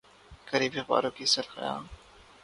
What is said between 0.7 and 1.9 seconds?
اخباروں کی سرخیاں